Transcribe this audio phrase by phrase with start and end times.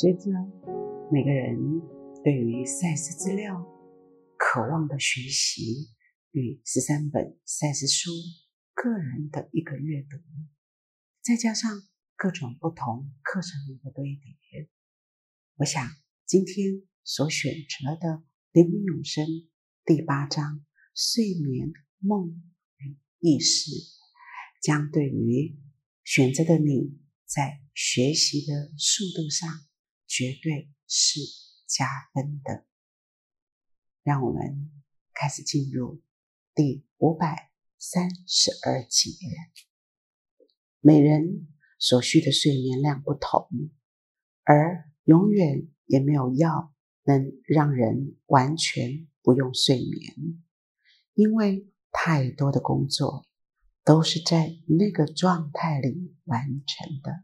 [0.00, 0.30] 随着
[1.12, 1.58] 每个人
[2.24, 3.62] 对于赛事资料
[4.38, 5.90] 渴望的学习
[6.30, 8.10] 与十三本赛事书
[8.72, 10.16] 个人的一个阅读，
[11.20, 11.70] 再加上
[12.16, 14.70] 各种不同课程的一个堆叠，
[15.56, 15.86] 我想
[16.24, 18.08] 今天所选择的
[18.52, 19.26] 《灵魂永生》
[19.84, 20.64] 第八章
[20.96, 22.42] “睡眠、梦
[22.78, 23.70] 与意识”，
[24.64, 25.58] 将对于
[26.04, 29.46] 选择的你在学习的速度上。
[30.10, 31.20] 绝对是
[31.68, 32.66] 加分的。
[34.02, 34.68] 让我们
[35.14, 36.02] 开始进入
[36.52, 39.12] 第五百三十二节。
[40.80, 41.46] 每人
[41.78, 43.70] 所需的睡眠量不同，
[44.42, 46.74] 而永远也没有药
[47.04, 50.42] 能让人完全不用睡眠，
[51.14, 53.26] 因为太多的工作
[53.84, 57.22] 都是在那个状态里完成的。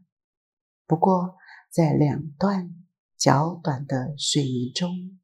[0.85, 1.35] 不过，
[1.77, 2.73] 在两段
[3.19, 5.19] 较短的睡眠中，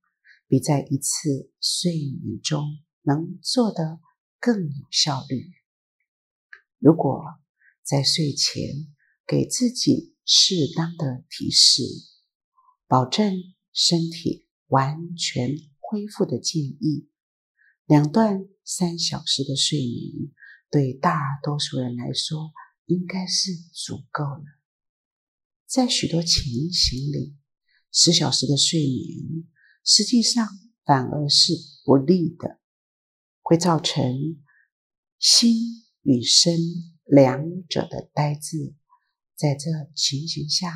[0.48, 4.00] 比在一次睡眠中能做得
[4.40, 5.52] 更有效率。
[6.78, 7.24] 如果
[7.81, 8.94] 在睡前
[9.26, 11.81] 给自己适当的提示，
[12.88, 13.34] 保证
[13.72, 17.09] 身体完全恢复的建议，
[17.88, 20.31] 两段三小时的睡眠
[20.70, 22.52] 对大多数人来说
[22.86, 24.44] 应该是足够了。
[25.73, 27.35] 在许多情形里，
[27.91, 29.47] 十小时的睡眠
[29.83, 30.47] 实际上
[30.85, 32.59] 反而是不利的，
[33.41, 34.39] 会造成
[35.17, 35.57] 心
[36.03, 36.59] 与身
[37.05, 38.75] 两者的呆滞。
[39.35, 40.71] 在这情形下，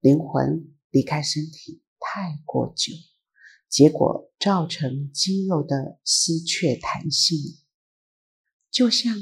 [0.00, 2.94] 灵魂离开身体太过久，
[3.68, 7.58] 结果造成肌肉的失去弹性。
[8.70, 9.14] 就像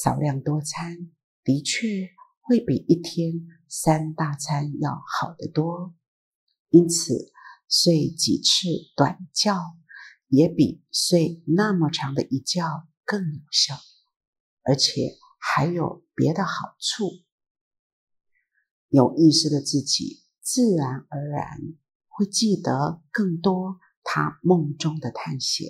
[0.00, 1.10] 少量多餐，
[1.42, 2.10] 的确。
[2.40, 5.94] 会比一天三大餐要好得多，
[6.70, 7.32] 因此
[7.68, 9.56] 睡几次短觉
[10.28, 12.62] 也比睡那么长的一觉
[13.04, 13.74] 更有效，
[14.62, 17.10] 而且还有别的好处。
[18.88, 21.60] 有意识的自己自然而然
[22.06, 25.68] 会记得更多他梦中的探险，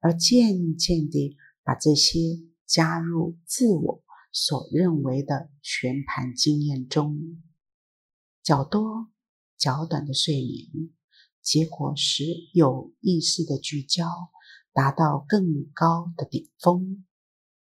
[0.00, 2.18] 而渐渐地把这些
[2.66, 3.99] 加入自我。
[4.32, 7.42] 所认为的全盘经验中，
[8.42, 9.10] 较多、
[9.58, 10.90] 较短的睡眠，
[11.42, 12.24] 结果使
[12.54, 14.06] 有意识的聚焦
[14.72, 17.04] 达到更高的顶峰，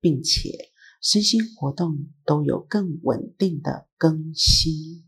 [0.01, 0.73] 并且
[1.03, 5.05] 身心活动都有更稳定的更新，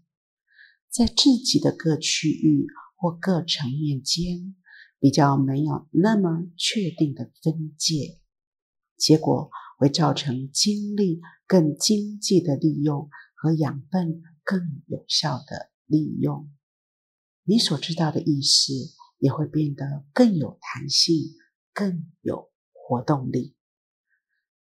[0.91, 2.67] 在自己的各区域
[2.97, 4.55] 或各层面间，
[4.99, 8.21] 比较没有那么确定的分界，
[8.99, 9.51] 结果。
[9.79, 16.53] 会造成精力更经济的利用和养分更有效的利用，
[17.45, 18.73] 你所知道的意识
[19.19, 21.37] 也会变得更有弹性、
[21.73, 23.55] 更有活动力。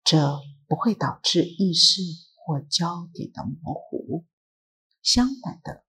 [0.04, 2.00] 这不会导致意识
[2.36, 4.24] 或焦点的模糊，
[5.02, 5.84] 相反的，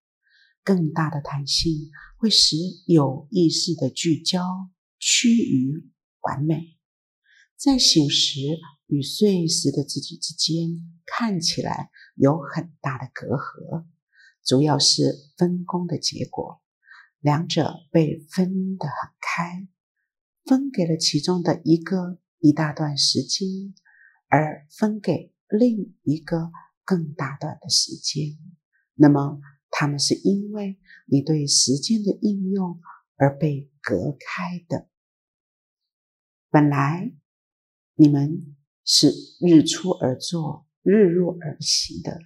[0.63, 2.55] 更大的弹性会使
[2.87, 5.87] 有意识的聚焦趋于
[6.21, 6.79] 完美。
[7.55, 8.39] 在醒时。
[8.89, 13.85] 与睡时的自己之间看起来有很大的隔阂，
[14.43, 16.59] 主要是分工的结果。
[17.19, 19.67] 两者被分得很开，
[20.43, 23.47] 分给了其中的一个一大段时间，
[24.27, 26.51] 而分给另一个
[26.83, 28.39] 更大段的时间。
[28.95, 29.39] 那么，
[29.69, 32.81] 他们是因为你对时间的应用
[33.17, 34.89] 而被隔开的。
[36.49, 37.13] 本来
[37.93, 38.55] 你们。
[38.91, 42.19] 是日出而作，日入而息的。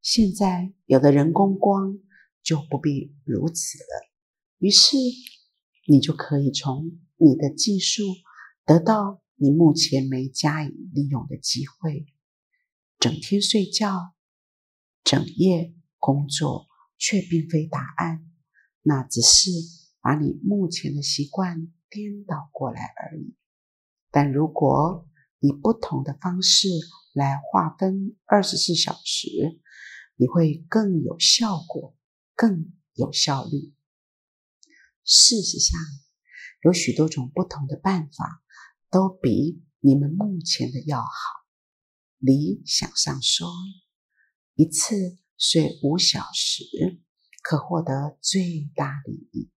[0.00, 1.96] 现在有了人工光，
[2.42, 4.10] 就不必如此了。
[4.58, 4.96] 于是，
[5.86, 8.02] 你就可以从你的技术
[8.66, 12.06] 得到你目前没加以利用的机会。
[12.98, 14.12] 整天睡觉，
[15.04, 16.66] 整夜工作，
[16.98, 18.28] 却并非答案。
[18.82, 19.50] 那只是
[20.00, 23.36] 把你目前的习惯颠倒过来而已。
[24.10, 25.08] 但如果
[25.42, 26.68] 以不同的方式
[27.12, 29.28] 来划分二十四小时，
[30.14, 31.96] 你会更有效果、
[32.36, 33.74] 更有效率。
[35.04, 35.80] 事实上，
[36.62, 38.40] 有许多种不同的办法，
[38.88, 41.10] 都比你们目前的要好。
[42.18, 43.52] 理想上说，
[44.54, 46.64] 一次睡五小时
[47.42, 49.50] 可获得最大利益，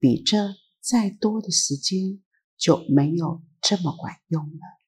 [0.00, 2.20] 比这再多的时间
[2.56, 4.83] 就没有这么管用了。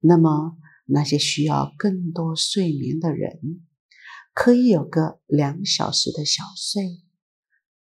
[0.00, 0.56] 那么，
[0.86, 3.66] 那些需要更多睡眠的人，
[4.32, 7.02] 可以有个两小时的小睡，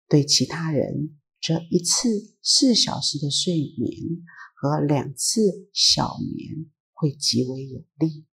[0.07, 4.23] 对其他人，则一次四小时的睡眠
[4.55, 5.41] 和两次
[5.73, 8.25] 小眠会极为有利，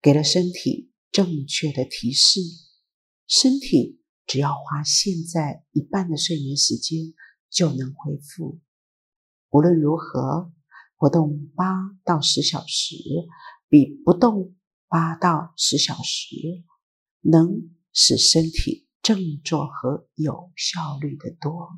[0.00, 2.40] 给了身体正确的提示。
[3.28, 7.14] 身体只要花现在一半的睡眠时间
[7.50, 8.60] 就能恢复。
[9.50, 10.52] 无论如何，
[11.02, 11.66] 活动八
[12.04, 12.94] 到十小时，
[13.68, 14.54] 比不动
[14.86, 16.36] 八到十小时
[17.22, 21.70] 能使身体振作和有效率的多。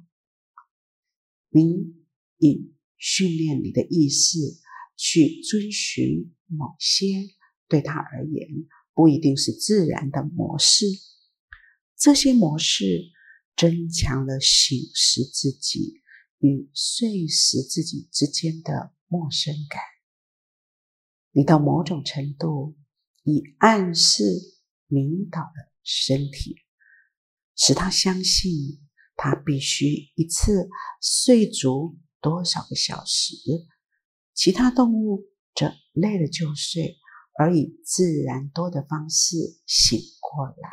[1.49, 2.05] 您
[2.37, 4.37] 以训练你的意识
[4.94, 7.06] 去遵循某些
[7.67, 8.47] 对他而言
[8.93, 10.85] 不一定是自然的模式。
[11.97, 13.11] 这些模式
[13.56, 16.03] 增强了醒时自己
[16.41, 19.81] 与睡时自己之间的陌生感。
[21.33, 22.77] 你到某种程度
[23.23, 24.25] 以暗示
[24.89, 26.56] 引导的身体，
[27.56, 28.51] 使他相信
[29.17, 30.69] 他必须一次
[31.01, 33.37] 睡足多少个小时。
[34.33, 35.23] 其他动物
[35.55, 36.99] 则累了就睡，
[37.39, 39.37] 而以自然多的方式
[39.67, 40.69] 醒过来。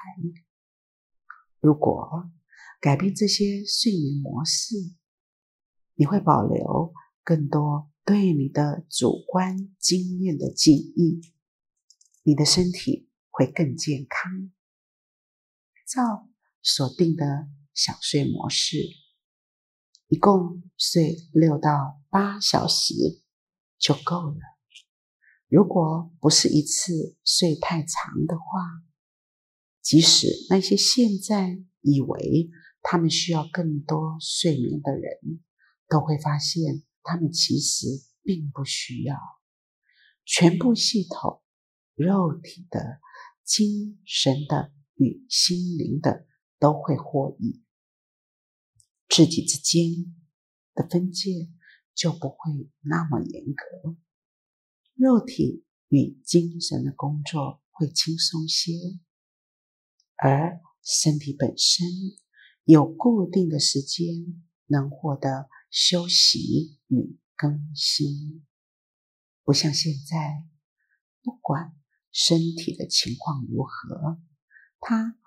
[1.59, 2.31] 如果
[2.79, 4.75] 改变这些睡眠模式，
[5.93, 6.91] 你会保留
[7.23, 11.21] 更多对你的主观经验的记忆，
[12.23, 14.51] 你的身体会更健康。
[15.87, 16.29] 照
[16.61, 18.77] 锁定的小睡模式，
[20.07, 22.93] 一共睡六到八小时
[23.77, 24.39] 就够了。
[25.47, 28.43] 如果不是一次睡太长的话，
[29.81, 32.49] 即使那些现在以为
[32.81, 35.43] 他们需要更多睡眠的人，
[35.89, 37.87] 都会发现他们其实
[38.23, 39.15] 并不需要。
[40.25, 41.41] 全部系统、
[41.95, 42.99] 肉体的、
[43.43, 46.25] 精神的与心灵的
[46.59, 47.63] 都会获益，
[49.09, 50.15] 自己之间
[50.73, 51.49] 的分界
[51.93, 53.97] 就不会那么严格，
[54.93, 58.73] 肉体与精神的工作会轻松些。
[60.15, 61.87] 而身体本身
[62.63, 68.45] 有固定的时间能获得休息与更新，
[69.43, 70.43] 不像现在，
[71.23, 71.73] 不管
[72.11, 74.19] 身体的情况如何，
[74.81, 75.17] 他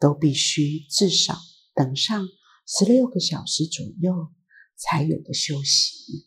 [0.00, 1.36] 都必须至少
[1.74, 2.26] 等上
[2.66, 4.32] 十六个小时左右
[4.74, 6.26] 才有的休息，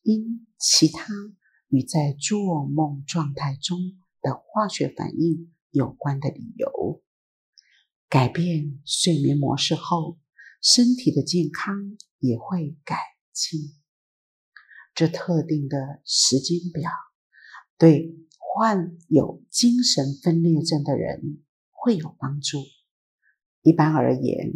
[0.00, 1.12] 因其他
[1.68, 7.02] 与在做梦状态中的化学反应有关的理由。
[8.08, 10.18] 改变睡眠模式后，
[10.62, 12.96] 身体的健康也会改
[13.32, 13.60] 进。
[14.94, 16.90] 这特定的时间表
[17.76, 22.62] 对患有精神分裂症的人会有帮助。
[23.62, 24.52] 一般而言，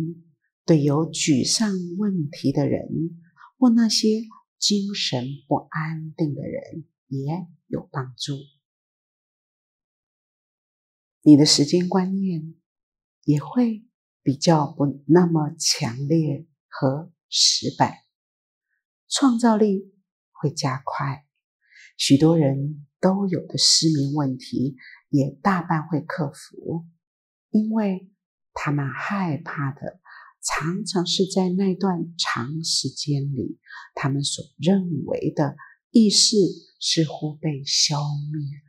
[0.64, 3.20] 对有沮丧问题的人
[3.58, 4.22] 或那些
[4.58, 8.36] 精神不安定的人也有帮助。
[11.22, 12.54] 你的时间观念。
[13.26, 13.84] 也会
[14.26, 18.04] 比较不那么强烈和失败，
[19.08, 19.94] 创造力
[20.32, 21.24] 会加快。
[21.96, 24.74] 许多人都有的失眠问题
[25.10, 26.84] 也大半会克服，
[27.50, 28.10] 因为
[28.52, 30.00] 他们害怕的
[30.42, 33.60] 常常是在那段长时间里，
[33.94, 35.54] 他们所认为的
[35.92, 36.34] 意识
[36.80, 38.00] 似乎被消
[38.32, 38.65] 灭。